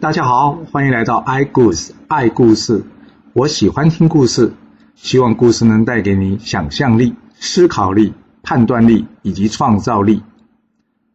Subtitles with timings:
[0.00, 2.86] 大家好，欢迎来到 i 故事爱故事。
[3.34, 4.54] 我喜欢听故事，
[4.94, 10.22] 希望故事能带给你想象力、思考力、判断力以及创造力。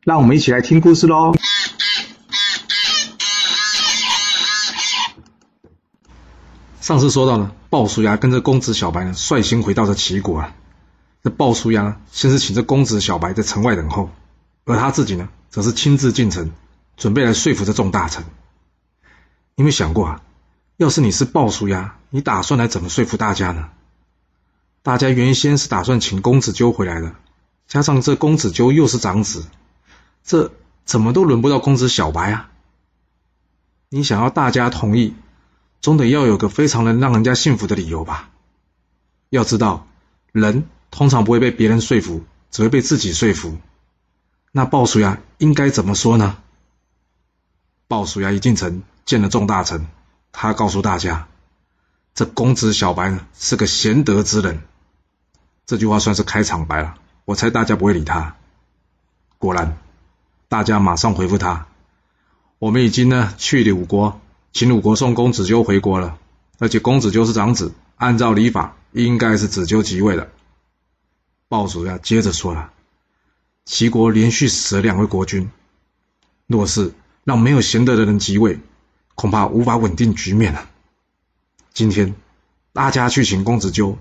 [0.04, 1.34] 让我们一起来听故事喽。
[6.79, 10.54] 上次说到了，鲍叔牙跟着公子小白呢，率先回到了齐国啊。
[11.23, 14.11] 这鲍叔牙，先是请这公子小白在城外等候，
[14.65, 16.52] 而他自己呢，则是亲自进城，
[16.97, 18.23] 准备来说服这众大臣。
[19.57, 20.21] 你有没有想过啊？
[20.75, 23.69] 要是你是鲍叔牙，你打算来怎么说服大家呢？
[24.83, 27.15] 大家原先是打算请公子纠回来的，
[27.65, 29.46] 加上这公子纠又是长子，
[30.25, 30.51] 这
[30.83, 32.52] 怎么都轮不到公子小白啊？
[33.88, 35.13] 你想要大家同意，
[35.80, 38.30] 总得要有个非常能让人家信服的理由吧？
[39.30, 39.88] 要知道，
[40.33, 43.58] 人通常不会被别人说服，只会被自己说服。
[44.52, 46.38] 那鲍叔牙应该怎么说呢？
[47.88, 48.83] 鲍叔牙一进城。
[49.05, 49.88] 见了众大臣，
[50.31, 51.27] 他告诉大家
[52.16, 54.63] ：“这公子小白，是个贤德之人。”
[55.67, 56.95] 这句话算是开场白了。
[57.23, 58.35] 我猜大家不会理他。
[59.38, 59.77] 果然，
[60.47, 61.67] 大家马上回复他
[62.57, 64.19] ：“我们已经呢去鲁国，
[64.53, 66.17] 请鲁国送公子纠回国了。
[66.58, 70.27] 而且公子纠是长子，按照礼法，应该是子纠即位了。”
[71.47, 72.71] 鲍叔牙接着说了
[73.65, 75.52] ：“齐国连续死了两位国君，
[76.47, 76.93] 若是
[77.23, 78.59] 让没有贤德的人即位，”
[79.16, 80.69] 恐怕无法稳定局面了。
[81.73, 82.16] 今天
[82.73, 83.97] 大家去请公子纠，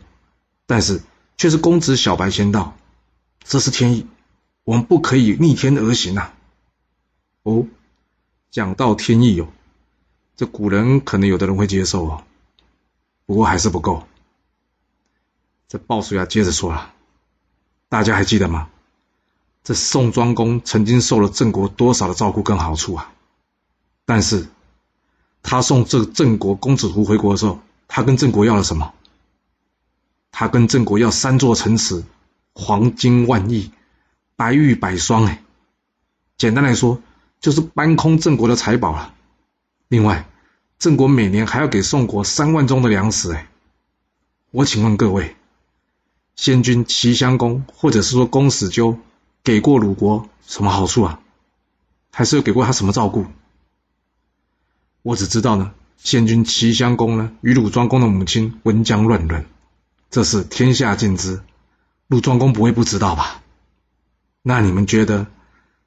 [0.67, 1.03] 但是
[1.37, 2.77] 却是公子小白先到，
[3.43, 4.07] 这是天意，
[4.65, 6.35] 我们不可以逆天而行啊！
[7.43, 7.67] 哦，
[8.51, 9.49] 讲到天意哦，
[10.37, 12.25] 这古人可能有的人会接受哦，
[13.27, 14.05] 不过还是不够。
[15.69, 16.93] 这鲍叔牙接着说了，
[17.89, 18.69] 大家还记得吗？
[19.63, 23.13] 这宋庄公曾经受了郑国多少的照顾跟好处啊？
[24.05, 24.49] 但是。
[25.45, 28.93] 他送这个郑国公子图回国的时候，他跟郑国要了什么？
[30.33, 32.03] 他跟郑国要三座城池，
[32.55, 33.71] 黄金万亿，
[34.35, 35.27] 白玉百双。
[35.27, 35.45] 哎，
[36.39, 37.01] 简单来说，
[37.41, 39.15] 就是搬空郑国的财宝了。
[39.87, 40.27] 另外，
[40.79, 43.33] 郑国每年还要给宋国三万钟的粮食。
[43.33, 43.47] 哎，
[44.51, 45.37] 我请问各位，
[46.35, 48.97] 先君齐襄公或者是说公子纠，
[49.45, 51.21] 给过鲁国什么好处啊？
[52.11, 53.27] 还是有给过他什么照顾？
[55.05, 59.45] 我只知道呢，先君齐襄公呢与鲁庄公的母亲温姜乱伦，
[60.11, 61.43] 这是天下尽知，
[62.07, 63.43] 鲁庄公不会不知道吧？
[64.41, 65.27] 那你们觉得，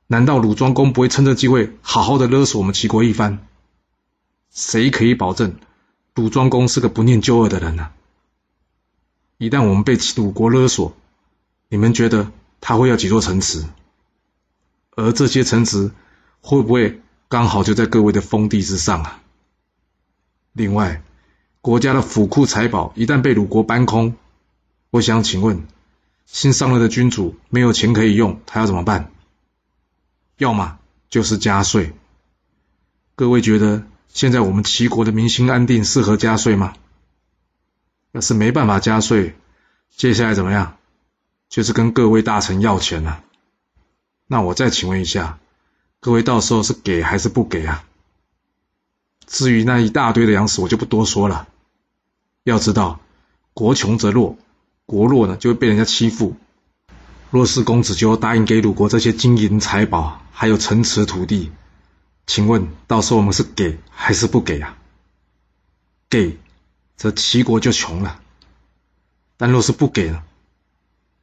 [0.05, 3.39] 难道鲁庄公不会趁这机会好好的勒索我们齐国一番？
[4.51, 5.55] 谁可以保证
[6.13, 7.89] 鲁庄公是个不念旧恶的人呢？
[9.39, 10.95] 一旦我们被鲁国勒索，
[11.69, 13.65] 你们觉得他会要几座城池？
[14.91, 15.91] 而这些城池
[16.41, 17.01] 会不会？
[17.29, 19.21] 刚好就在各位的封地之上啊！
[20.53, 21.03] 另外，
[21.59, 24.15] 国家的府库财宝一旦被鲁国搬空，
[24.91, 25.67] 我想请问，
[26.25, 29.11] 新上任的君主没有钱可以用，他要怎么办？
[30.37, 30.79] 要么
[31.09, 31.93] 就是加税。
[33.15, 36.75] 各位觉得现在我们齐国的民心安定，适合加税吗？
[38.13, 39.35] 要是没办法加税，
[39.89, 40.77] 接下来怎么样？
[41.49, 43.23] 就是跟各位大臣要钱了啊。
[44.27, 45.39] 那我再请问一下。
[45.99, 47.83] 各位到时候是给还是不给啊？
[49.25, 51.47] 至于那一大堆的粮食，我就不多说了。
[52.43, 52.99] 要知道，
[53.53, 54.37] 国穷则弱，
[54.85, 56.37] 国弱呢就会被人家欺负。
[57.31, 61.51] 若是公子纠答应给鲁国这些金银财宝，还有城池土地，
[62.25, 64.77] 请问到时候我们是给还是不给啊？
[66.09, 66.37] 给，
[66.95, 68.21] 则齐国就穷了；
[69.35, 70.23] 但若是不给呢？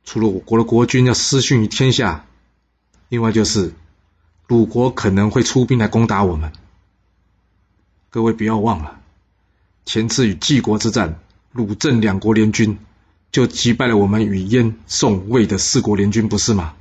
[0.04, 2.26] 除了我国的国君要失信于天下，
[3.08, 3.72] 另外就是。
[4.46, 6.52] 鲁国可能会出兵来攻打我们。
[8.10, 9.00] 各位不要忘了，
[9.84, 11.18] 前次与晋国之战，
[11.52, 12.78] 鲁郑两国联军
[13.32, 16.74] 就击败了我们与燕、宋、魏的四国联军，不是吗？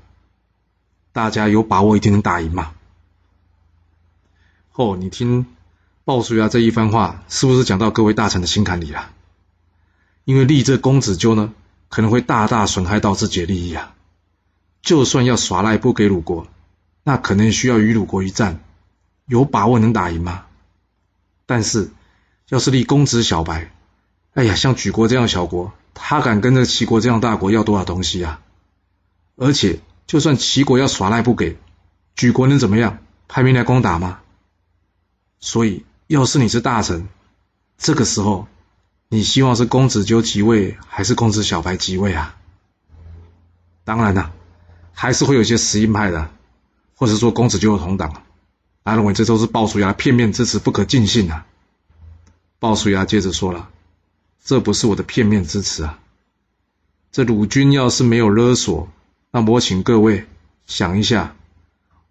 [1.12, 2.74] 大家有把握一定能打赢吗？
[4.74, 5.46] 哦，你听
[6.04, 9.12] 鲍叔牙这一番话，是不是讲到各位大臣的心坎里了？
[10.26, 11.54] 因为立这公子纠呢，
[11.88, 13.96] 可能会大大损害到自己的利益啊。
[14.82, 16.46] 就算要耍赖不给鲁国。
[17.04, 18.64] 那可能需要与鲁国一战，
[19.26, 20.46] 有把握能打赢吗？
[21.46, 21.92] 但是，
[22.48, 23.72] 要是立公子小白，
[24.34, 28.40] 哎呀，像莒国这样小国，他敢跟着齐国这样大国要多少东西啊？
[29.36, 31.58] 而且，就算齐国要耍赖不给，
[32.16, 33.00] 莒国能怎么样？
[33.28, 34.22] 派兵来攻打吗？
[35.40, 37.10] 所以，要是你是大臣，
[37.78, 38.48] 这个时候，
[39.10, 42.38] 你希望是公子纠即位，还是公子小白即位啊？
[43.84, 44.32] 当然了，
[44.94, 46.32] 还是会有些死硬派的。
[46.96, 48.24] 或者说公子纠有同党，
[48.84, 51.46] 他认为这都是鲍叔牙片面之词，不可尽信啊。
[52.60, 53.70] 鲍叔牙接着说了
[54.44, 56.00] ：“这不是我的片面之词啊，
[57.12, 58.88] 这鲁军要是没有勒索，
[59.32, 60.26] 那我请各位
[60.66, 61.36] 想一下，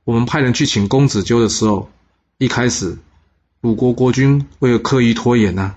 [0.05, 1.91] 我们派人去请公子纠的时候，
[2.39, 2.99] 一开始
[3.61, 5.77] 鲁国国君为了刻意拖延呢？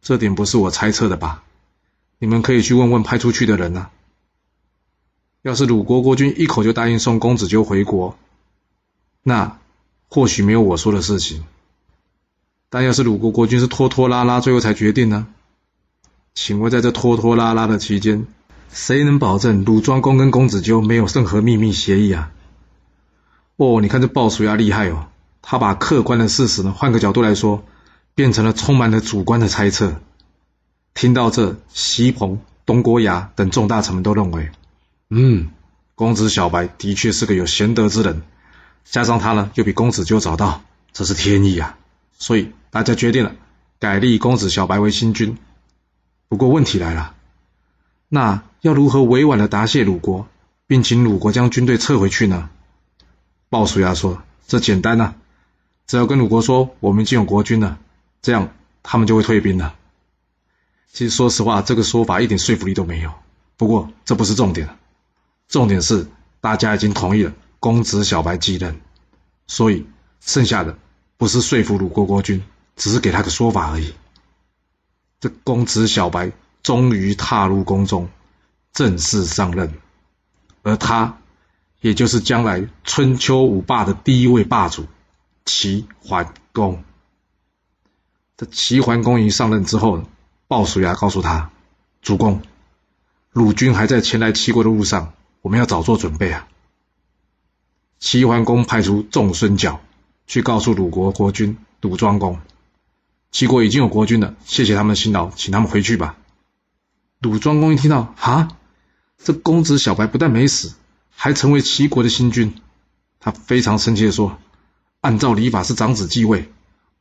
[0.00, 1.42] 这点不是我猜测的吧？
[2.18, 3.90] 你们可以去问问派出去的人啊。
[5.42, 8.16] 要是鲁国国君一口就答应送公子纠回国，
[9.22, 9.58] 那……”
[10.10, 11.44] 或许没有我说的事情，
[12.70, 15.26] 但要是鲁国国君是拖拖拉拉，最后才决定呢？
[16.34, 18.26] 请问在这拖拖拉拉的期间，
[18.72, 22.32] 谁能保证鲁庄公跟公子纠没有任何秘密协议啊？
[23.56, 25.08] 哦，你看这鲍叔牙厉害哦，
[25.42, 27.62] 他把客观的事实呢，换个角度来说，
[28.14, 30.00] 变成了充满了主观的猜测。
[30.94, 34.48] 听到这，西彭、东郭牙等众大臣们都认为，
[35.10, 35.48] 嗯，
[35.94, 38.22] 公子小白的确是个有贤德之人。
[38.84, 40.62] 加上他呢，又比公子纠早到，
[40.92, 41.78] 这是天意啊！
[42.18, 43.34] 所以大家决定了，
[43.78, 45.36] 改立公子小白为新君。
[46.28, 47.14] 不过问题来了，
[48.08, 50.26] 那要如何委婉的答谢鲁国，
[50.66, 52.50] 并请鲁国将军队撤回去呢？
[53.50, 55.14] 鲍叔牙说：“这简单呐、
[55.86, 57.78] 只要跟鲁国说我们已经有国君了，
[58.20, 58.52] 这样
[58.82, 59.74] 他们就会退兵了。”
[60.92, 63.12] 其实说实话，这个说法一点说服力都没有。
[63.56, 64.68] 不过这不是重点，
[65.48, 66.06] 重点是
[66.40, 67.32] 大家已经同意了。
[67.60, 68.80] 公子小白继任，
[69.48, 69.84] 所以
[70.20, 70.78] 剩下的
[71.16, 72.44] 不是说服鲁国国君，
[72.76, 73.94] 只是给他个说法而已。
[75.18, 76.30] 这公子小白
[76.62, 78.08] 终于踏入宫中，
[78.72, 79.74] 正式上任，
[80.62, 81.18] 而他
[81.80, 84.86] 也就是将来春秋五霸的第一位霸主
[85.44, 86.84] 齐桓公。
[88.36, 90.04] 这齐桓公一上任之后，
[90.46, 91.50] 鲍叔牙告诉他
[92.02, 92.40] ：“主公，
[93.32, 95.12] 鲁军还在前来齐国的路上，
[95.48, 96.46] 我们要早做准备啊。”
[97.98, 99.80] 齐桓公派出仲孙角
[100.26, 102.38] 去告诉鲁国国君鲁庄公，
[103.32, 106.16] 齐国已经有国君了，谢谢他们的辛劳，请他们回去吧。
[107.20, 108.48] 鲁庄公一听到，哈，
[109.16, 110.74] 这公子小白不但没死，
[111.08, 112.54] 还成为齐国的新君，
[113.18, 114.36] 他非常生气地说
[115.00, 116.52] ：“按照礼法是长子继位，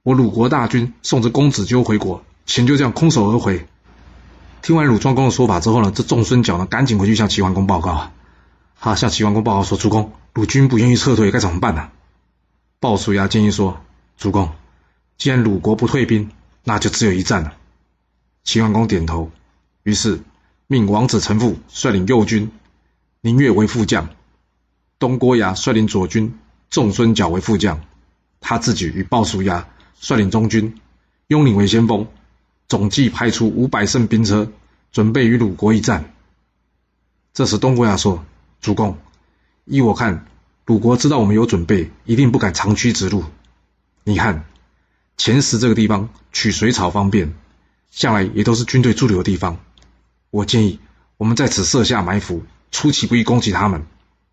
[0.04, 3.68] 我鲁国大军送着公子纠回国，钱就这样空手而回。”
[4.64, 8.10] 听完鲁庄公的说法之后呢，这仲孙角呢，赶紧回去向齐桓公报告。
[8.80, 11.90] 他向齐桓公报告说：“主公，鲁军不愿意撤退，该怎么办呢？”
[12.80, 13.82] 鲍叔牙建议说
[14.18, 14.52] ：“主公，
[15.18, 16.30] 既然鲁国不退兵，
[16.64, 17.54] 那就只有一战了。”
[18.46, 19.32] 齐桓公点头，
[19.82, 20.22] 于是
[20.68, 22.52] 命王子成父率领右军，
[23.22, 24.10] 宁越为副将；
[25.00, 26.38] 东郭牙率领左军，
[26.70, 27.80] 仲孙角为副将；
[28.40, 29.68] 他自己与鲍叔牙
[30.00, 30.80] 率领中军，
[31.28, 32.08] 雍领为先锋，
[32.68, 34.52] 总计派出五百乘兵车，
[34.92, 36.14] 准备与鲁国一战。
[37.34, 38.24] 这时东郭牙说。
[38.62, 38.98] 主公，
[39.66, 40.26] 依我看，
[40.66, 43.24] 鲁国知道我们有准备，一定不敢长驱直入。
[44.04, 44.46] 你看，
[45.16, 47.34] 前十这个地方取水草方便，
[47.92, 49.60] 向来也都是军队驻留的地方。
[50.30, 50.80] 我建议
[51.18, 53.86] 我们在此设下埋伏，出其不意攻击他们，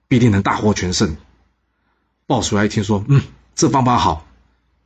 [0.09, 1.17] 必定能大获全胜。
[2.27, 3.23] 鲍叔牙一听说，嗯，
[3.55, 4.27] 这方法好。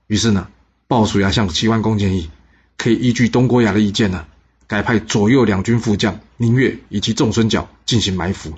[0.06, 0.49] 于是呢，
[0.87, 2.31] 鲍叔牙向齐桓公建议，
[2.76, 4.26] 可以依据东郭牙的意见呢，
[4.67, 8.52] 改派左右两军副将宁越以及仲孙角进行埋伏。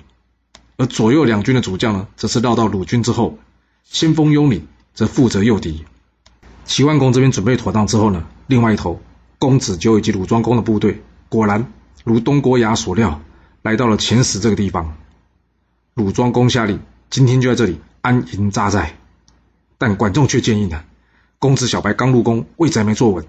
[0.81, 3.37] 而左右两军的主将呢，则是绕到鲁军之后，
[3.83, 5.85] 先锋雍领则负责诱敌。
[6.65, 8.99] 齐桓公这边准备妥当之后呢，另外一头，
[9.37, 11.71] 公子纠以及鲁庄公的部队，果然
[12.03, 13.21] 如东郭牙所料，
[13.61, 14.97] 来到了前十这个地方。
[15.93, 16.79] 鲁庄公下令，
[17.11, 18.97] 今天就在这里安营扎寨。
[19.77, 20.83] 但管仲却建议呢，
[21.37, 23.23] 公子小白刚入宫，位置还没坐稳，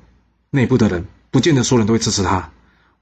[0.49, 2.51] 内部的人不见得所有人都会支持他。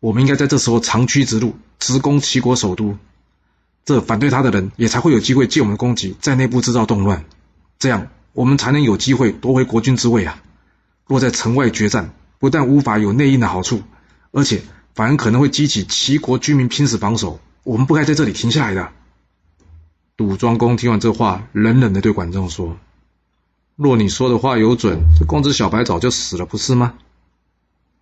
[0.00, 2.96] 我们应该在这时候长驱直入，直攻齐国首都。
[3.84, 7.24] 这反对他的人也才会有机会借我们的攻击，在内部制造动乱，
[7.78, 10.42] 这样我们才能有机会夺回国君之位啊！
[11.06, 13.82] 若在城外决战，不但无法有内应的好处，
[14.30, 14.62] 而且
[14.94, 17.40] 反而可能会激起齐国居民拼死防守。
[17.64, 18.92] 我们不该在这里停下来的。
[20.16, 22.76] 鲁庄公听完这话，冷冷地对管仲说
[23.74, 26.94] ：“若你说的话有准，这公子小白早就死了，不是吗？”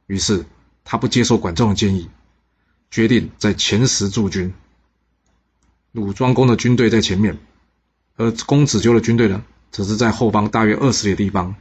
[0.06, 0.44] 于是
[0.84, 2.08] 他不接受管仲的建议，
[2.90, 4.52] 决定在前十驻军。
[5.98, 7.38] 鲁庄公的军队在前面，
[8.16, 11.56] 而公子纠的军队呢，则是在后方大约二十里的地方，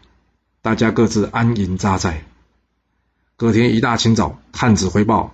[0.61, 2.23] 大家各自安营扎寨。
[3.35, 5.33] 隔天一大清早，探子回报，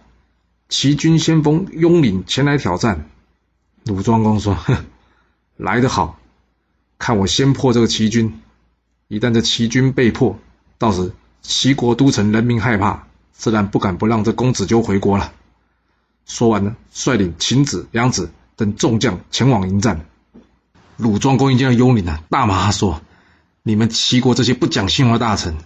[0.70, 3.10] 齐军先锋雍领前来挑战。
[3.84, 4.86] 鲁庄公说：“哼，
[5.58, 6.18] 来得好，
[6.98, 8.42] 看我先破这个齐军。
[9.10, 10.40] 一旦这齐军被破，
[10.78, 15.34] 到时齐国都城人民害怕，自然不敢不让这公子纠回国了。”
[16.26, 18.32] 说完呢，率领秦子、梁子。
[18.64, 20.06] 等众将前往迎战，
[20.96, 23.02] 鲁庄公一见到雍领啊，大骂他说
[23.62, 25.58] ：“你们齐国这些不讲信用的大臣，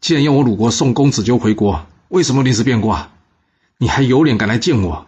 [0.00, 3.10] 既然要我鲁国送公子纠回国，为什么临时变卦？
[3.76, 5.06] 你还有脸敢来见我？”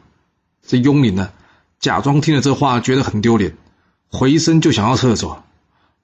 [0.66, 1.30] 这雍林呢，
[1.78, 3.56] 假装听了这话，觉得很丢脸，
[4.08, 5.44] 回身就想要撤走。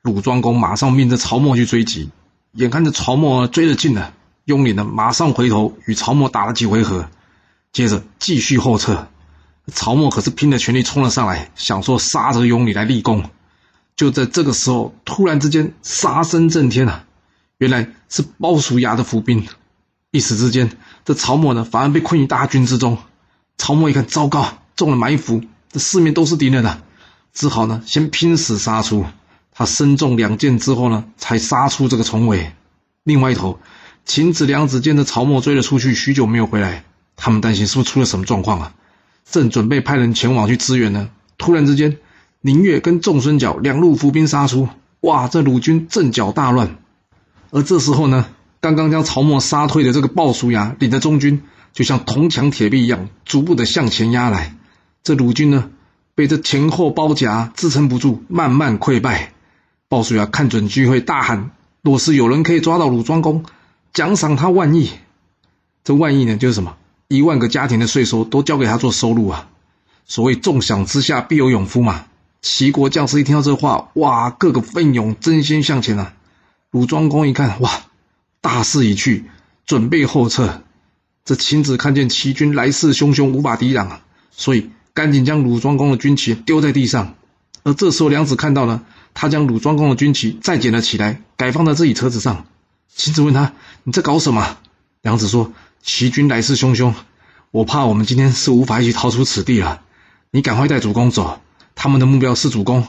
[0.02, 2.10] 鲁庄公马上命着曹沫去追击，
[2.52, 4.14] 眼看着曹沫追得近了，
[4.44, 7.08] 雍林呢马上回头与曹沫打了几回合，
[7.72, 9.08] 接着继续后撤。
[9.72, 13.28] 曹沫可是拼了全力冲了上来，想说杀这个雍林来立功。
[13.96, 17.04] 就在这个时候，突然之间杀声震天啊！
[17.58, 19.48] 原来是鲍叔牙的伏兵。
[20.10, 20.70] 一时之间，
[21.04, 22.98] 这曹沫呢反而被困于大军之中。
[23.56, 25.42] 曹沫一看，糟糕，中了埋伏，
[25.72, 26.82] 这四面都是敌人啊，
[27.32, 29.06] 只好呢先拼死杀出。
[29.52, 32.52] 他身中两箭之后呢，才杀出这个重围。
[33.02, 33.58] 另外一头，
[34.04, 36.84] 秦子、梁子见这曹沫追了出去，许久没有回来，
[37.16, 38.74] 他们担心是不是出了什么状况啊？
[39.30, 41.98] 正准备派人前往去支援呢，突然之间，
[42.40, 44.68] 宁越跟仲孙角两路伏兵杀出，
[45.00, 46.76] 哇，这鲁军阵脚大乱。
[47.50, 48.26] 而这时候呢，
[48.60, 51.42] 刚刚将曹沫杀退的这个鲍叔牙领着中军，
[51.72, 54.54] 就像铜墙铁壁一样，逐步的向前压来。
[55.02, 55.70] 这鲁军呢，
[56.14, 59.32] 被这前后包夹，支撑不住，慢慢溃败。
[59.88, 61.50] 鲍叔牙看准机会，大喊
[61.82, 63.44] ：“若是有人可以抓到鲁庄公，
[63.92, 64.90] 奖赏他万亿。”
[65.84, 66.76] 这万亿呢，就是什么？
[67.08, 69.48] 一万个家庭的税收都交给他做收入啊！
[70.06, 72.06] 所谓“重赏之下必有勇夫”嘛。
[72.42, 76.14] 齐国将士一听到这话，哇，个个奋勇争先向前啊！
[76.70, 77.70] 鲁庄公一看，哇，
[78.40, 79.24] 大势已去，
[79.66, 80.62] 准备后撤。
[81.24, 87.14] 这秦子看见齐军来势汹汹，无法抵挡啊，所以赶紧将鲁庄公的军旗丢在地上。
[87.64, 88.84] 而这时候，梁子看到了。
[89.18, 92.44] 他将鲁庄公的军旗再捡了起来，改放在自己车子上。
[92.94, 94.58] 秦子问他：“你在搞什么？”
[95.00, 95.54] 梁子说
[95.86, 96.94] ：“齐军来势汹汹，
[97.52, 99.82] 我怕我们今天是无法一起逃出此地了。
[100.32, 101.40] 你赶快带主公走，
[101.76, 102.88] 他们的目标是主公。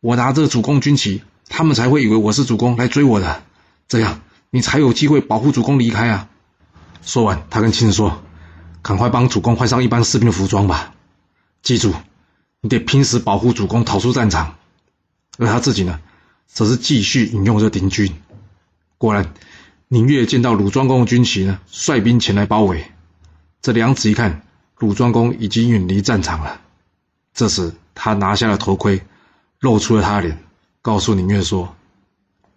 [0.00, 3.42] 我拿着主公军旗，他们才会以为我是主公来追我的，
[3.88, 6.28] 这样你才有机会保护主公离开啊。”
[7.02, 8.22] 说完，他跟秦子说
[8.82, 10.94] ：“赶快帮主公换上一般士兵的服装吧，
[11.62, 11.92] 记住，
[12.60, 14.54] 你得拼死保护主公逃出战场。”
[15.38, 15.98] 而他自己呢，
[16.46, 18.14] 则是继续引诱这敌军。
[18.96, 19.34] 果然，
[19.90, 22.84] 宁越见到鲁庄公的军旗呢，率兵前来包围。
[23.62, 24.42] 这梁子一看，
[24.76, 26.60] 鲁庄公已经远离战场了。
[27.32, 29.00] 这时，他拿下了头盔，
[29.60, 30.38] 露出了他的脸，
[30.82, 31.74] 告诉宁越说：“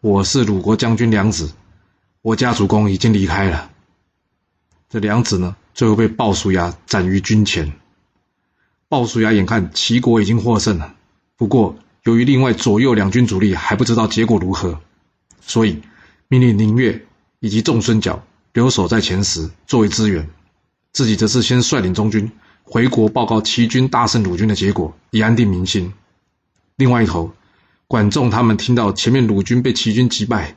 [0.01, 1.53] 我是鲁国将军梁子，
[2.21, 3.71] 我家主公已经离开了。”
[4.89, 7.71] 这梁子呢，最后被鲍叔牙斩于军前。
[8.89, 10.95] 鲍叔牙眼看齐国已经获胜了，
[11.37, 14.81] 不过，由于另外左右两军主力还不知道结果如何，
[15.39, 15.81] 所以
[16.27, 17.05] 命令宁越
[17.41, 20.29] 以及仲孙角留守在前十作为支援，
[20.93, 22.31] 自己则是先率领中军
[22.63, 25.91] 回国报告齐军大胜鲁军的结果，以安定民心。
[26.75, 27.33] 另外一头，
[27.87, 30.55] 管仲他们听到前面鲁军被齐军击败，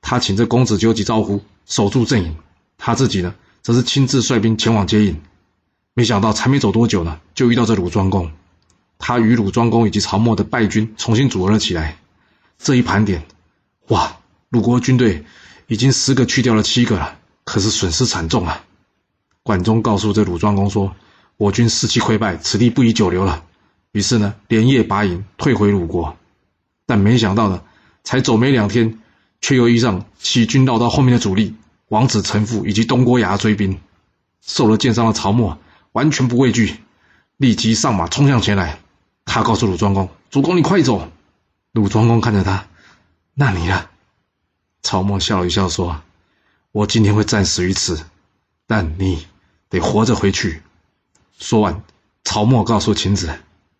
[0.00, 2.34] 他请这公子纠急招呼守住阵营，
[2.78, 5.20] 他自己呢，则是亲自率兵前往接应。
[5.94, 8.32] 没想到才没走多久呢，就遇到这鲁庄公。
[8.98, 11.98] 他与鲁庄公以及曹沫的败军重新组合了起来。
[12.58, 13.26] 这一盘点，
[13.88, 14.16] 哇，
[14.48, 15.24] 鲁国军队
[15.72, 18.62] 已经十个去掉了七个了，可是损失惨重啊！
[19.42, 20.94] 管仲告诉这鲁庄公说
[21.38, 23.42] ：“我军士气溃败，此地不宜久留了。”
[23.92, 26.14] 于是呢，连夜拔营退回鲁国。
[26.84, 27.62] 但没想到呢，
[28.04, 28.98] 才走没两天，
[29.40, 31.54] 却又遇上齐军绕到后面的主力
[31.88, 33.80] 王子成父以及东郭牙追兵。
[34.42, 35.56] 受了箭伤的曹沫
[35.92, 36.76] 完全不畏惧，
[37.38, 38.78] 立即上马冲向前来。
[39.24, 41.08] 他告诉鲁庄公：“主公，你快走！”
[41.72, 42.66] 鲁庄公看着他
[43.32, 43.86] ：“那你呢？”
[44.82, 46.02] 曹沫笑了一笑说
[46.72, 48.04] ：“我今天会战死于此，
[48.66, 49.26] 但你
[49.70, 50.62] 得活着回去。”
[51.38, 51.82] 说完，
[52.24, 53.30] 曹沫告诉秦子：“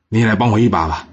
[0.09, 1.09] 你也来帮我一把吧。”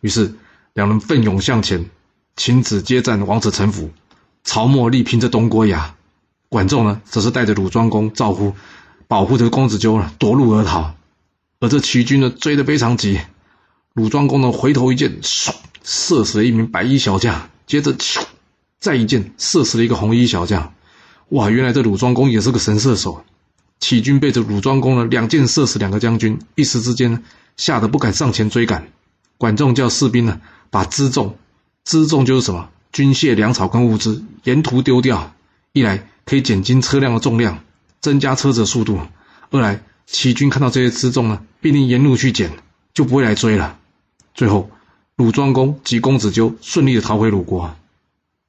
[0.00, 0.34] 于是
[0.74, 1.90] 两人奋勇向前。
[2.34, 3.90] 秦子接战王子成父，
[4.42, 5.94] 曹沫力拼着东郭牙。
[6.48, 8.54] 管仲呢，则是带着鲁庄公赵乎，
[9.06, 10.94] 保护着公子纠呢夺路而逃。
[11.60, 13.20] 而这齐军呢，追得非常急。
[13.92, 17.50] 鲁庄公呢，回头一箭，唰，射死了一名白衣小将。
[17.66, 18.24] 接着，咻，
[18.82, 20.74] 再一箭，射死了一个红衣小将。
[21.28, 23.24] 哇，原来这鲁庄公也是个神射手。
[23.78, 27.22] 齐军被这鲁庄公呢两箭射死两个将军，一时之间
[27.56, 28.88] 吓得不敢上前追赶。
[29.38, 31.36] 管仲叫士兵呢把辎重，
[31.86, 32.70] 辎重就是什么？
[32.90, 35.32] 军械、粮草跟物资沿途丢掉。
[35.72, 37.60] 一来可以减轻车辆的重量，
[38.00, 38.96] 增加车子的速度；
[39.52, 42.50] 二来齐军看到这些辎重呢，必定沿路去捡，
[42.92, 43.78] 就不会来追了。
[44.34, 44.70] 最后，
[45.14, 47.76] 鲁庄公及公子纠顺利的逃回鲁国，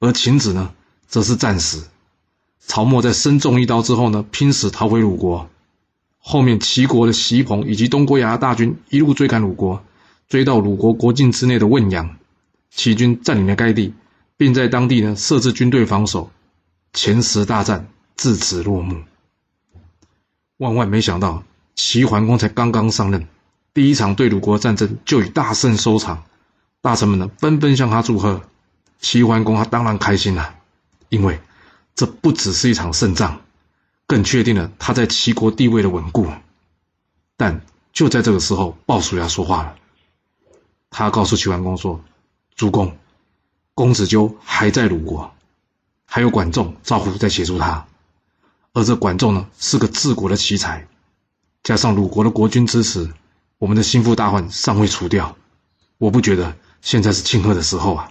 [0.00, 0.72] 而秦子呢，
[1.06, 1.88] 则是战死。
[2.58, 5.48] 曹沫在身中一刀之后呢，拼死逃回鲁国。
[6.18, 9.84] 后面齐国的隰彭以及东郭牙的大军一路追赶鲁国，
[10.28, 12.16] 追到鲁国国境之内的汶阳，
[12.70, 13.92] 齐军占领了该地，
[14.38, 16.30] 并在当地呢设置军队防守。
[16.94, 19.02] 前十大战至此落幕。
[20.56, 21.42] 万万没想到，
[21.74, 23.28] 齐桓公才刚刚上任，
[23.74, 26.24] 第一场对鲁国战争就以大胜收场，
[26.80, 28.40] 大臣们呢纷纷向他祝贺。
[29.04, 30.54] 齐桓公他当然开心了，
[31.10, 31.38] 因为
[31.94, 33.42] 这不只是一场胜仗，
[34.06, 36.26] 更确定了他在齐国地位的稳固。
[37.36, 37.60] 但
[37.92, 39.76] 就在这个时候，鲍叔牙说话了，
[40.88, 42.02] 他告诉齐桓公说
[42.56, 42.96] ：“主公，
[43.74, 45.30] 公子纠还在鲁国。”
[46.08, 47.86] 还有管仲、赵乎在协助他，
[48.72, 50.88] 而这管仲呢，是个治国的奇才，
[51.62, 53.12] 加上鲁国的国君支持，
[53.58, 55.36] 我们的心腹大患尚未除掉。
[55.98, 58.10] 我不觉得现在是庆贺的时候啊！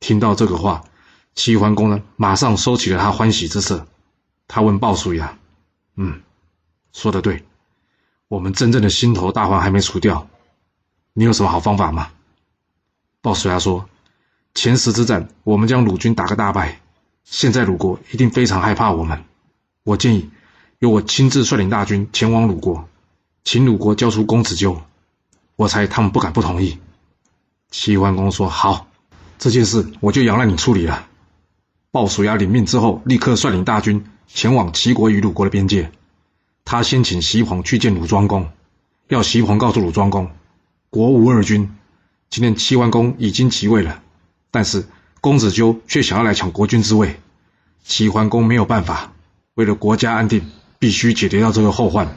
[0.00, 0.82] 听到这个话，
[1.34, 3.86] 齐桓公呢，马上收起了他欢喜之色。
[4.48, 5.38] 他问鲍叔牙
[5.94, 6.22] ：“嗯，
[6.92, 7.44] 说的对，
[8.26, 10.26] 我们真正的心头大患还没除掉，
[11.12, 12.10] 你有什么好方法吗？”
[13.22, 13.88] 鲍叔牙说
[14.54, 16.80] ：“前十之战，我们将鲁军打个大败。”
[17.22, 19.24] 现在鲁国一定非常害怕我们，
[19.84, 20.30] 我建议
[20.78, 22.88] 由我亲自率领大军前往鲁国，
[23.44, 24.80] 请鲁国交出公子纠。
[25.54, 26.78] 我猜他们不敢不同意。
[27.70, 28.88] 齐桓公说：“好，
[29.40, 31.08] 这件事我就仰赖你处理了。”
[31.90, 35.90] 鲍叔牙领命之后，立刻率领大军前往齐国与鲁国的边界。
[36.64, 38.48] 他先请西黄去见鲁庄公，
[39.08, 40.30] 要西黄告诉鲁庄公
[40.88, 41.68] ：“国无二君，
[42.28, 44.00] 今天齐桓公已经即位了，
[44.52, 44.86] 但是。”
[45.22, 47.20] 公子纠却想要来抢国君之位，
[47.84, 49.12] 齐桓公没有办法，
[49.52, 52.16] 为了国家安定，必须解决掉这个后患。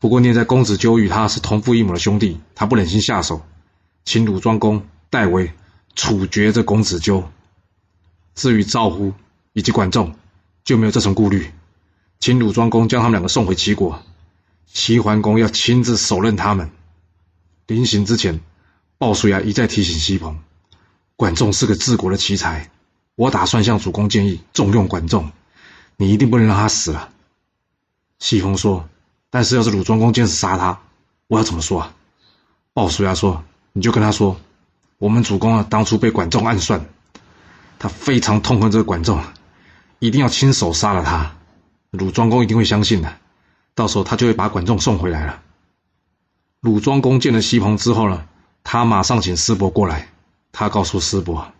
[0.00, 3.42] 不过念在公子纠与他是同父异母的兄弟，他不忍心下手，
[4.04, 5.52] 请鲁庄公代为
[5.98, 7.28] 处决这公子纠。
[8.36, 9.14] 至于赵乎
[9.52, 10.14] 以及管仲，
[10.62, 11.52] 就没有这层顾虑，
[12.20, 14.00] 请鲁庄公将他们两个送回齐国，
[14.72, 16.70] 齐桓公要亲自手刃他们。
[17.66, 18.40] 临行之前，
[18.96, 20.38] 鲍叔牙一再提醒西彭。
[21.16, 22.70] 管仲是个治国的奇才，
[23.16, 25.32] 我打算向主公建议重用管仲，
[25.96, 27.10] 你一定不能让他死了。
[28.20, 28.88] 西彭说
[29.30, 30.80] ：“但是要是鲁庄公坚持杀他，
[31.26, 31.96] 我要怎么说啊？”
[32.72, 33.42] 鲍叔牙说
[33.74, 34.40] ：“你就跟他说，
[34.98, 36.84] 我们主公啊，当初被管仲暗算，
[37.78, 39.22] 他非常痛恨这个管仲，
[40.00, 41.36] 一定要亲手杀了他。
[41.90, 43.16] 鲁庄公一定会相信的，
[43.74, 45.40] 到时候他就会把管仲送回来了。”
[46.60, 48.26] 鲁庄公见了西彭之后呢，
[48.64, 50.08] 他马上请师伯过来。
[50.50, 51.52] 他告诉师伯：“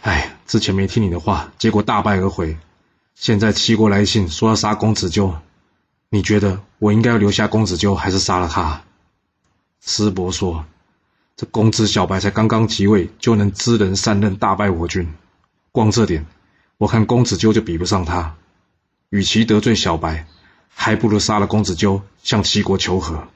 [0.00, 2.56] 哎，之前没听你的话，结果大败而回。
[3.14, 5.34] 现在齐国来信说要杀公子纠，
[6.08, 8.82] 你觉得我应该要留下公子纠，还是杀了他？”
[9.84, 10.64] 师伯说
[11.36, 15.12] ：“这公子小白才刚刚即位，就能知人善任，大败我军，
[15.72, 16.26] 光这点，
[16.78, 18.36] 我看公子纠就比不上他。
[19.10, 20.26] 与其得罪小白，
[20.68, 23.26] 还不如杀了公子纠，向齐国求和。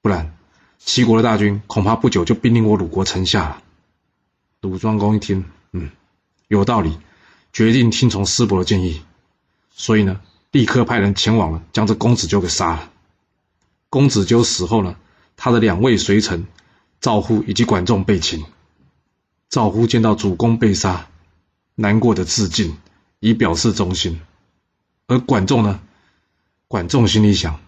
[0.00, 0.34] 不然，
[0.78, 3.62] 齐国的大军恐怕不久就兵临我鲁国城下了。”
[4.62, 5.90] 鲁庄公一听，嗯，
[6.48, 6.98] 有道理，
[7.52, 9.02] 决定听从师伯的建议，
[9.70, 12.90] 所以呢，立刻派人前往了，将这公子纠给杀了。
[13.90, 14.96] 公子纠死后呢，
[15.36, 16.46] 他的两位随臣
[17.00, 18.44] 赵乎以及管仲被擒。
[19.48, 21.08] 赵乎见到主公被杀，
[21.74, 22.76] 难过的自尽，
[23.20, 24.20] 以表示忠心。
[25.06, 25.80] 而管仲呢，
[26.66, 27.60] 管仲心里想，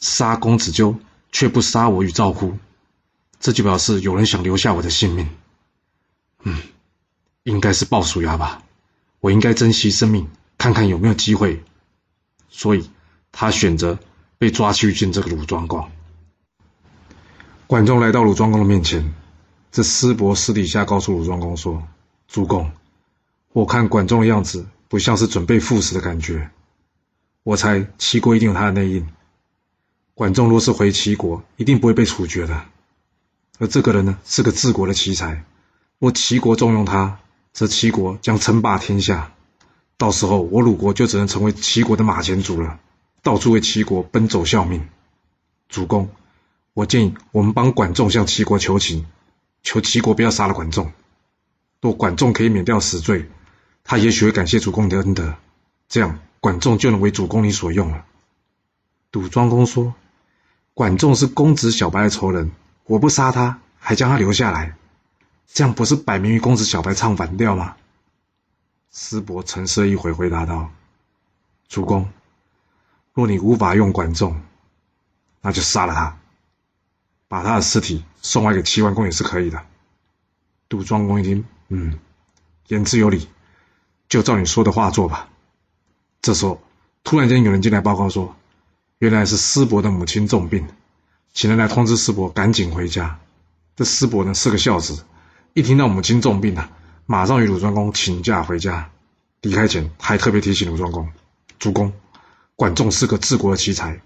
[0.00, 0.98] 杀公子纠
[1.30, 2.56] 却不杀我与赵乎，
[3.38, 5.28] 这就表示有人想留下我的性命。
[6.42, 6.62] 嗯，
[7.42, 8.62] 应该是鲍叔牙吧。
[9.20, 11.62] 我应该珍惜生命，看看有没有机会。
[12.48, 12.88] 所以，
[13.32, 13.98] 他选择
[14.38, 15.90] 被抓去见这个鲁庄公。
[17.66, 19.14] 管仲来到鲁庄公的面前，
[19.72, 21.82] 这师伯私底下告诉鲁庄公说
[22.28, 22.70] ：“主公，
[23.52, 26.50] 我看管仲的样子不像是准备赴死的感觉。
[27.42, 29.08] 我猜齐国一定有他的内应。
[30.12, 32.64] 管仲若是回齐国，一定不会被处决的。
[33.58, 35.44] 而这个人呢，是个治国的奇才。”
[35.98, 37.18] 若齐国重用他，
[37.54, 39.32] 则齐国将称霸天下。
[39.96, 42.78] 到时候，我鲁国就只能成为齐国的马前卒了，
[43.22, 44.86] 到处为齐国奔走效命。
[45.70, 46.10] 主公，
[46.74, 49.06] 我建议我们帮管仲向齐国求情，
[49.62, 50.92] 求齐国不要杀了管仲。
[51.80, 53.30] 若管仲可以免掉死罪，
[53.84, 55.36] 他也许会感谢主公的恩德，
[55.88, 58.04] 这样管仲就能为主公你所用了。
[59.12, 59.94] 鲁庄公说
[60.74, 62.50] ：“管仲是公子小白的仇人，
[62.84, 64.74] 我不杀他，还将他留下来。”
[65.46, 67.76] 这样不是摆明与公子小白唱反调吗？
[68.90, 70.72] 师伯沉思了一会，回答道
[71.68, 72.08] ：“主公，
[73.12, 74.40] 若你无法用管仲，
[75.40, 76.18] 那就杀了他，
[77.28, 79.62] 把他的尸体送来给齐桓公也是可以的。”
[80.70, 81.98] 鲁庄公一听，嗯，
[82.66, 83.28] 言之有理，
[84.08, 85.28] 就照你说的话做吧。
[86.20, 86.60] 这时候，
[87.04, 88.34] 突然间有人进来报告说，
[88.98, 90.66] 原来是师伯的母亲重病，
[91.32, 93.20] 请人来通知师伯赶紧回家。
[93.76, 95.04] 这师伯呢是个孝子。
[95.52, 96.70] 一听到母亲重病了，
[97.06, 98.90] 马上与鲁庄公请假回家。
[99.42, 101.08] 离开前，还特别提醒鲁庄公
[101.60, 101.92] ：“主公，
[102.56, 104.00] 管仲是个治国的奇才，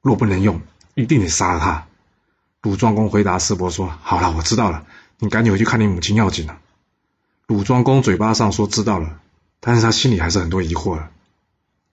[0.00, 0.62] 若不能用，
[0.94, 1.86] 一定得杀了他。”
[2.64, 4.86] 鲁庄公回答师伯说：“好了，我知道了，
[5.18, 6.58] 你赶紧回去看你母亲要紧了。”
[7.46, 9.20] 鲁庄公嘴巴上说知道了，
[9.60, 11.10] 但是他心里还是很多疑惑了。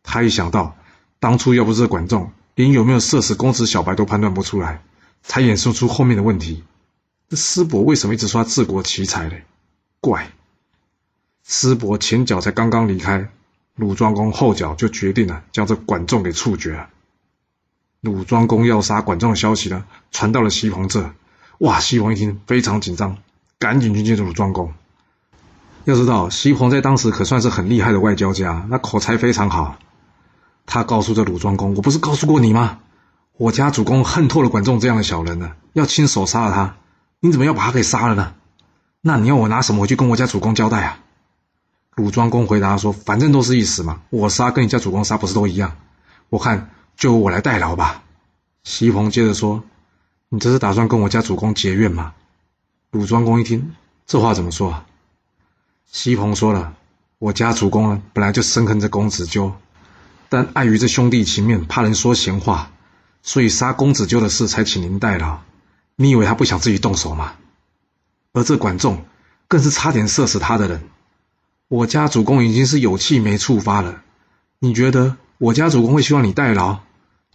[0.02, 0.78] 他一想到
[1.20, 4.82] 当初要不是管仲，连有没有射死公子小白都判断不出来，
[5.24, 6.64] 才衍生出后面的问题。
[7.28, 9.36] 这师伯为什么一直说他治国奇才呢？
[10.00, 10.32] 怪。
[11.44, 13.30] 师伯前脚才刚刚离开，
[13.76, 16.88] 鲁庄公后脚就决定了将这管仲给处决了。
[18.02, 21.12] 鲁庄公要杀管仲的消息呢，传到了西彭这。
[21.60, 21.80] 哇！
[21.80, 23.18] 西彭一听非常紧张，
[23.60, 24.74] 赶紧去见鲁庄公。
[25.86, 29.78] 要知道，西彭在当时可算是很厉害的外交家，那口才非常好。
[30.66, 32.80] 他告诉这鲁庄公：“我不是告诉过你吗？
[33.38, 36.76] 我家主公恨透了管仲这样的小人呢，要亲手杀了他。
[37.20, 38.34] 你怎么要把他给杀了呢？
[39.02, 41.00] 那你要我拿什么回去跟我家主公交代啊？”
[41.94, 45.78] 鲁庄公回答说：“反正都是一死嘛，我杀跟你家主公杀不是都一样？
[46.30, 48.04] 我看就我来代劳吧。”
[48.64, 49.64] 西彭接着说
[50.30, 52.14] ：“你这是打算跟我家主公结怨吗？”
[52.92, 53.74] 鲁庄公一听，
[54.06, 54.86] 这话怎么说啊？
[55.92, 56.76] 西彭说了
[57.18, 59.52] ：“我家主公呢，本来就深恨这公子纠，
[60.30, 62.72] 但碍于这兄弟情面，怕人说闲话，
[63.24, 65.40] 所以杀公子纠的事才请您代劳。
[65.96, 67.34] 你以为他不想自己动手吗？
[68.32, 69.04] 而这管仲
[69.48, 70.84] 更是差点射死他的人。”
[71.68, 74.04] 我家主公已经是有气没处发了，
[74.60, 76.80] 你觉得我家主公会希望你代劳，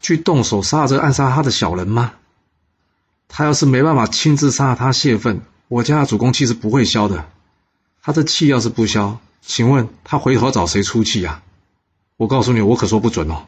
[0.00, 2.12] 去动手杀这暗杀他的小人吗？
[3.28, 7.26] 他要是没办法亲自杀他泄愤，我家的主公气是不会消的。
[8.02, 11.42] 他这气要是不消，请问他回头找谁出气呀？
[12.16, 13.46] 我告诉你，我可说不准哦。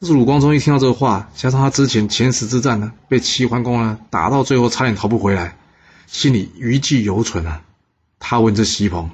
[0.00, 5.56] 这是鲁光宗一听到这话，加上他之前前十之战呢，被齐桓公呢打到最后差点逃不回来，
[6.06, 7.62] 心里余悸犹存啊。
[8.18, 9.10] 他问这西彭。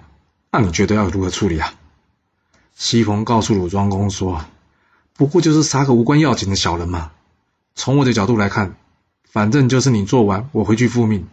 [0.53, 1.73] 那你觉得要如何处理啊？
[2.75, 4.45] 西彭告诉鲁庄公说
[5.21, 7.11] ：“不过就是杀个无关要紧的小人嘛。
[7.75, 8.75] 从我的角度来看，
[9.31, 11.29] 反正就是你做完，我回去复命。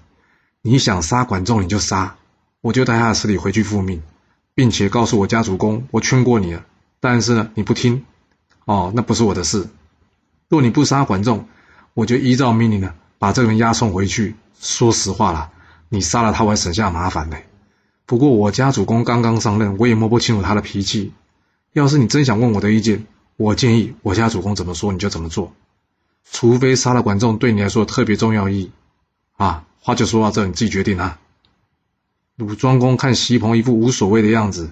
[0.62, 2.18] 你想杀管仲，你就杀，
[2.60, 4.04] 我就带他的尸体回去复命，
[4.54, 6.66] 并且告诉我家主公，我劝过你了，
[7.00, 8.04] 但是呢，你不听。
[8.66, 9.70] 哦，那不是我的事。
[10.50, 11.48] 若你不杀管仲，
[11.94, 14.36] 我就依照命令呢，把这个人押送回去。
[14.60, 15.50] 说实话啦，
[15.88, 17.38] 你杀了他，我还省下麻烦呢。”
[18.06, 21.14] 不过我家主公刚刚上任，我也摸不清楚他的脾气。
[21.72, 23.06] 要是你真想问我的意见，
[23.38, 25.54] 我建议我家主公怎么说你就怎么做，
[26.32, 28.72] 除非杀了管仲对你来说特别重要意义。
[29.36, 31.20] 啊，话就说到这，你自己决定啊。
[32.36, 34.72] 鲁庄公看席鹏一副无所谓的样子，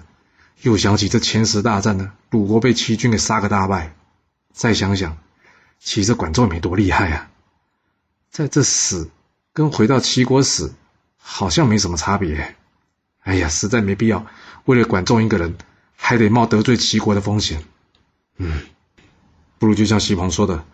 [0.62, 3.94] 又想起这前十大战呢，鲁国被齐军给杀个大败。
[4.52, 5.16] 再想想，
[5.78, 7.30] 其实管仲也没多厉害啊，
[8.30, 9.10] 在这死
[9.52, 10.74] 跟回到齐国死，
[11.16, 12.56] 好像没什么差别。
[13.22, 14.26] 哎呀，实在没必要，
[14.64, 15.56] 为了管仲一个人，
[15.94, 17.62] 还得冒得罪齐国的风险。
[18.38, 18.62] 嗯，
[19.58, 20.64] 不如就像西鹏说的，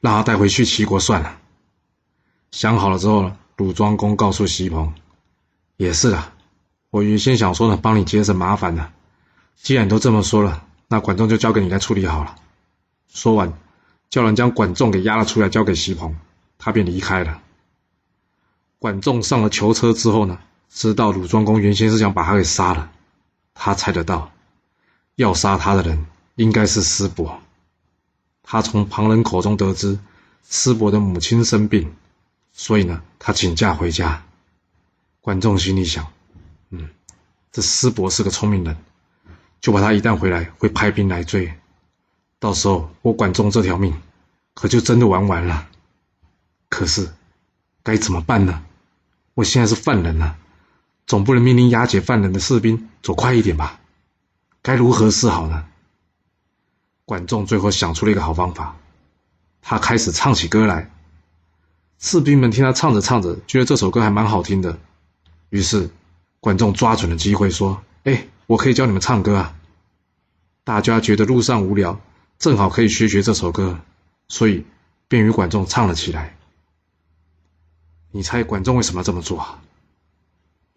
[0.00, 1.38] 让他带回去齐国算了。
[2.50, 4.92] 想好了之后呢，鲁庄公告诉西鹏
[5.76, 6.32] ：“也是啊，
[6.90, 8.92] 我原先想说呢，帮你节省麻烦的。
[9.56, 12.36] 既然都这么说了，那管仲就交给你来处理好了。”
[13.08, 13.52] 说完，
[14.10, 16.16] 叫人将管仲给押了出来，交给西鹏，
[16.58, 17.40] 他便离开了。
[18.78, 22.90] 管仲上了囚车之后呢，知道鲁庄公原先是想把他给杀了，
[23.54, 24.32] 他猜得到，
[25.14, 26.04] 要杀他的人
[26.42, 27.40] 应该是师伯。
[28.42, 29.98] 他从旁人口中得知，
[30.50, 31.94] 师伯的母亲生病，
[32.52, 34.24] 所以呢，他请假回家。
[35.20, 36.12] 管仲心里想：
[36.70, 36.88] 嗯，
[37.52, 38.76] 这师伯是个聪明人，
[39.60, 41.54] 就怕他一旦回来会派兵来追，
[42.40, 43.94] 到时候我管仲这条命
[44.54, 45.68] 可就真的玩完了。
[46.68, 47.08] 可是
[47.84, 48.64] 该怎么办呢？
[49.34, 50.36] 我现在是犯人了。
[51.06, 53.80] 总不能命令押解犯人的士兵走快一点吧？
[54.60, 55.66] 该如何是好呢？
[57.04, 58.76] 管仲最后想出了一个好方法，
[59.60, 60.90] 他开始唱起歌来。
[61.98, 64.78] 士兵们听他唱着唱着，觉得这首歌还蛮好听的，
[65.50, 65.90] 于是
[66.40, 69.54] 管仲抓准了机会说：“哎，我可以教你们唱歌啊！”
[70.64, 72.00] 大家觉得路上无聊，
[72.38, 73.78] 正好可以学学这首歌，
[74.28, 74.64] 所以
[75.06, 76.36] 便与管仲唱了起来。
[78.10, 79.62] 你猜管仲为什么这么做啊？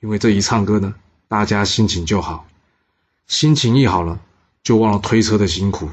[0.02, 0.94] 因为这一唱歌呢，
[1.28, 2.48] 大家心情就好，
[3.28, 4.20] 心情一好了，
[4.62, 5.90] 就忘了推车的辛苦，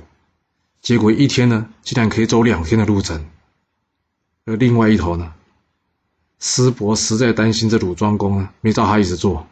[0.83, 3.25] 结果一天呢，竟然可以走两天的路程。
[4.45, 5.33] 而另外一头呢，
[6.41, 9.47] 师伯实在担心这鲁庄公呢没照他意思做，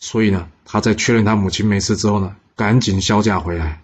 [0.00, 3.80] 所以呢，他在确认他母亲没事之后呢，赶紧销假回来。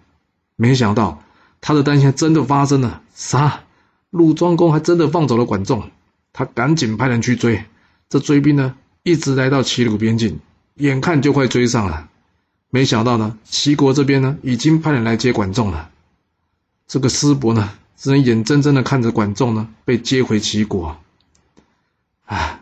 [0.57, 1.23] 没想到
[1.61, 3.63] 他的担心真的发生了，啥？
[4.09, 5.89] 鲁庄公还真的放走了管仲，
[6.33, 7.63] 他赶紧派人去追，
[8.09, 10.41] 这追兵呢，一直来到齐鲁边境，
[10.75, 12.09] 眼看就快追上了，
[12.69, 15.89] 没想到呢，齐国这边呢已经派人来接管仲了。
[16.93, 20.95] 这个师伯呢，只能眼睁睁的看着管仲呢被接回齐国。
[22.25, 22.59] 唉，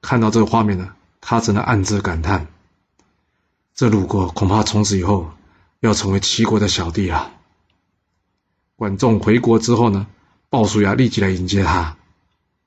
[0.00, 2.46] 看到这个画面呢，他只能暗自感叹：
[3.74, 5.32] 这鲁国恐怕从此以后
[5.80, 7.30] 要成为齐国的小弟了。
[8.76, 10.06] 管仲回国之后呢，
[10.48, 11.98] 鲍叔牙立即来迎接他。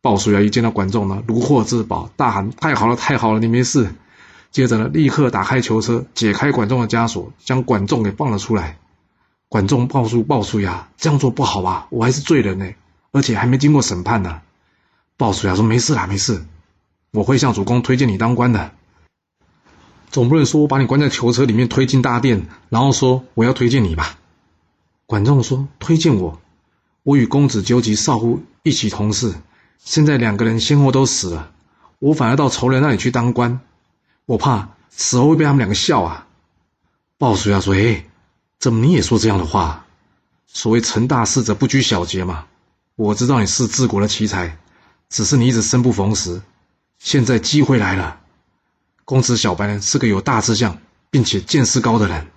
[0.02, 3.96] 鲍叔牙一见到管仲呢，如获至宝，大喊：“太好了，太好了，你没事！”
[4.54, 8.78] 接着呢，立刻打开囚车，解开管仲的枷锁，将管仲给放了出来。
[9.56, 12.74] 管仲告诉鲍叔牙：“这样做不好吧，我还是罪人呢，
[13.14, 14.42] 而且还没经过审判呢。”
[15.16, 16.44] 鲍叔牙说：“没事啦，没事，
[17.12, 18.74] 我会向主公推荐你当官的。
[20.12, 24.18] 总不能说我把你关在囚车里面推进大殿，然后说我要推荐你吧？”
[25.08, 26.42] 管仲说：“推荐我？
[27.04, 29.36] 我与公子纠及少乎一起同事。”
[29.80, 31.54] 现在两个人先后都死了，
[32.00, 33.62] 我反而到仇人那里去当官，
[34.26, 36.28] 我怕死后会被他们两个笑啊。
[37.18, 38.04] 鲍叔牙说：“哎，
[38.60, 39.86] 怎么你也说这样的话？
[40.48, 42.46] 所谓成大事者不拘小节嘛。
[42.96, 44.58] 我知道你是治国的奇才，
[45.10, 46.42] 只是你一直生不逢时。
[46.98, 48.20] 现在机会来了，
[49.04, 50.78] 公子小白呢是个有大志向
[51.10, 52.28] 并且见识高的人，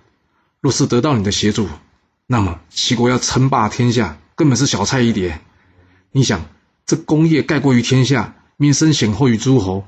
[0.59, 1.67] 若是得到你的协助，
[2.27, 5.41] 那么齐国要称霸天下根本是小菜一碟。
[6.11, 6.45] 你想？”
[6.89, 9.85] 这功业盖过于天下，名声显赫于诸侯，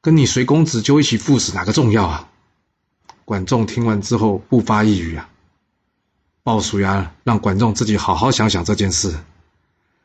[0.00, 2.28] 跟你随公子纠一起赴死，哪个重要啊？
[3.24, 5.28] 管仲听完之后不发一语啊。
[6.46, 9.18] 鲍叔牙让管仲自己好好想想这件事，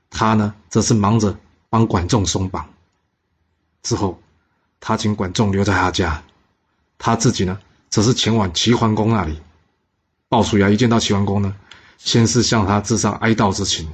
[0.09, 1.37] 他呢则是忙着
[1.69, 2.67] 帮管仲松绑。
[3.83, 4.19] 之后，
[4.79, 6.23] 他请管仲留在他家，
[6.97, 7.59] 他自己呢
[7.91, 9.39] 则是前往齐桓公那里。
[10.29, 11.55] 鲍叔牙一见到齐桓公呢，
[11.99, 13.87] 先是向他致上哀悼之情，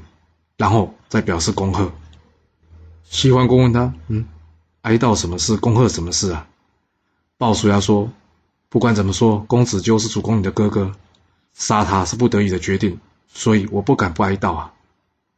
[0.55, 1.91] 然后再表示恭贺。
[3.09, 4.25] 齐桓公问他：“嗯，
[4.83, 5.57] 哀悼什么事？
[5.57, 6.47] 恭贺什么事啊？”
[7.37, 8.09] 鲍叔牙说
[8.71, 10.93] ：“不管怎么说，公子纠是主公你的哥哥，
[11.57, 14.73] 杀他是不得已的决定，所以我不敢不哀悼啊。”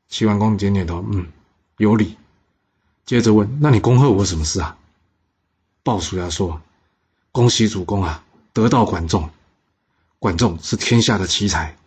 [0.09, 1.25] 齐桓公点点头：“嗯，
[1.77, 2.17] 有理。”
[3.05, 4.77] 接着问：“那你恭贺我什么事啊？”
[5.81, 6.61] 鲍叔牙说
[7.31, 9.29] ：“恭喜主公啊，得到管仲。
[10.19, 11.77] 管仲是天下的奇才，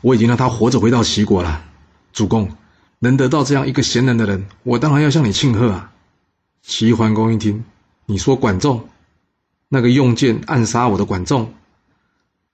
[0.00, 1.64] 我已经让他活着回到齐国了。
[2.12, 2.50] 主公。”
[2.98, 5.92] 能得到这样一个贤能的人，我当然要向你庆贺啊！
[6.62, 7.62] 齐桓公一听，
[8.06, 8.88] 你说管仲，
[9.68, 11.52] 那个用剑暗杀我的管仲，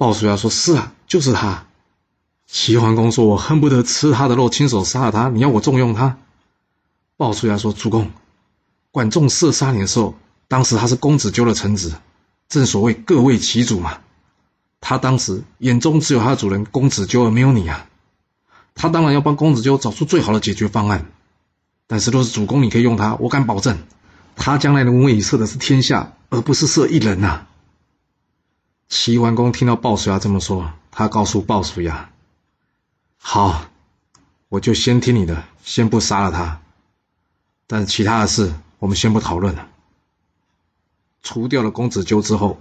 [0.02, 1.64] 鲍叔牙说：“是啊，就是他。”
[2.50, 5.28] 齐桓公说：“我恨不得吃他的肉，亲手杀了他。
[5.28, 6.18] 你要我重用他？”
[7.16, 8.10] 鲍叔牙说：“主公，
[8.90, 10.16] 管仲射杀你的时候，
[10.48, 11.94] 当时他是公子纠的臣子，
[12.48, 14.00] 正所谓各为其主嘛。
[14.80, 17.86] 他当时眼中只有他的主人公子纠，而没有你啊。”
[18.74, 21.06] 他当然要帮公子纠找出最好的解决方案，
[21.86, 23.78] 但是若是主公你可以用他，我敢保证，
[24.34, 27.48] 他将来能为你射的是天下，而不是射一人呐、啊。
[28.94, 32.10] 齐桓公听到鲍叔牙这么说，他告诉鲍叔牙
[33.16, 33.64] ：“好，
[34.50, 36.60] 我就先听你的，先不杀了他。
[37.66, 39.66] 但其他的事，我们先不讨论了。”
[41.24, 42.60] 除掉了公子纠之后，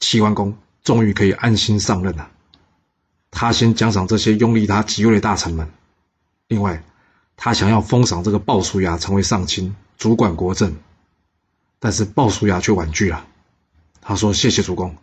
[0.00, 2.30] 齐桓公终于可以安心上任了。
[3.30, 5.70] 他先奖赏这些拥立他即位的大臣们，
[6.46, 6.84] 另外，
[7.38, 10.76] 他想要封赏这个鲍叔牙成为上卿，主管国政，
[11.78, 13.26] 但是鲍叔牙却婉拒了。
[14.02, 14.94] 他说：“谢谢主公，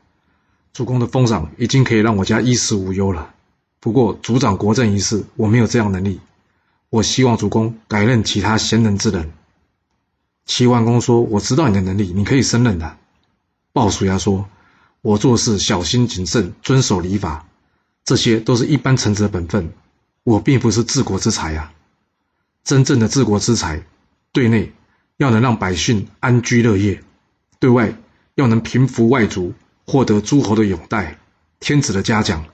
[0.73, 3.33] 主公的封赏已经可以让我家衣食无忧了。
[3.79, 6.19] 不过，主掌国政一事，我没有这样能力。
[6.89, 9.31] 我希望主公改任其他贤能之人。”
[10.45, 12.97] 齐桓公说：“我知道你的能力，你可以胜任的。”
[13.73, 14.49] 鲍叔牙说
[15.01, 17.45] ：“我做事小心谨慎，遵守礼法。”
[18.03, 19.71] 这些都是一般臣子的本分，
[20.23, 21.71] 我并不是治国之才啊！
[22.63, 23.83] 真正的治国之才，
[24.31, 24.73] 对内
[25.17, 27.01] 要能让百姓安居乐业，
[27.59, 27.95] 对外
[28.35, 29.53] 要能平服外族，
[29.91, 31.17] 获得诸侯的拥戴、
[31.59, 32.45] 天子的嘉奖，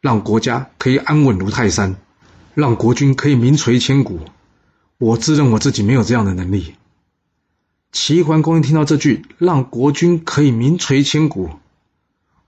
[0.00, 1.94] 让国家可以安稳如泰山，
[2.54, 4.18] 让国君可以名垂千古。
[4.98, 6.74] 我自认我自己没有这样的能力。
[7.92, 11.50] 齐桓公一听到这句“让国君可以名垂千古”，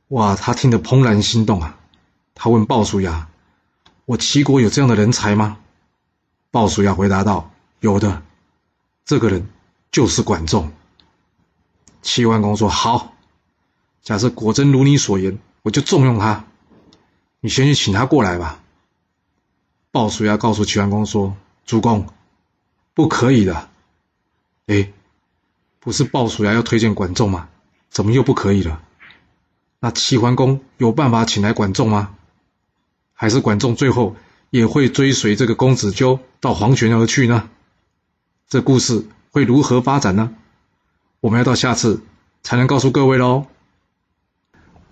[0.09, 1.79] 哇，他听得怦然心动啊！
[2.35, 3.29] 他问鲍叔牙
[4.07, 5.59] ：“我齐国有这样的人才吗？”
[6.51, 8.23] 鲍叔牙回答道：“有的，
[9.05, 9.49] 这个人
[9.93, 10.73] 就是管仲。”
[12.03, 13.15] 齐桓公说：“好，
[14.03, 16.45] 假设果真如你所言，我就重用他。
[17.41, 18.61] 你先去请他过来吧。”
[19.91, 21.37] 鲍叔牙告诉齐桓公说
[21.67, 22.07] ：“主公，
[22.95, 23.69] 不可以的。”
[24.67, 24.93] 哎，
[25.81, 27.49] 不是鲍叔牙要推荐管仲吗？
[27.91, 28.81] 怎么又不可以了？
[29.81, 32.15] 那齐桓公有办法请来管仲吗？
[33.13, 34.17] 还是管仲最后
[34.51, 37.51] 也会追随这个公子纠到黄泉而去呢？
[38.49, 40.35] 这故事会如何发展呢？
[41.21, 42.03] 我们要到下次
[42.43, 43.47] 才能告诉各位喽。